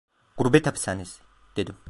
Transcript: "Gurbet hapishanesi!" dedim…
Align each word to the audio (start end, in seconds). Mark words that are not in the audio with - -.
"Gurbet 0.37 0.65
hapishanesi!" 0.67 1.21
dedim… 1.57 1.75